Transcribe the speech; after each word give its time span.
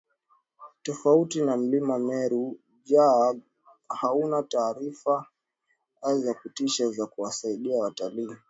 Tofauti 0.83 1.41
na 1.41 1.57
Mlima 1.57 1.99
Meru 1.99 2.59
Jaeger 2.85 3.41
hauna 3.87 4.43
taarifa 4.43 5.25
za 6.13 6.33
kutosha 6.33 6.89
za 6.91 7.05
kuwasaidia 7.05 7.77
watalii 7.79 8.35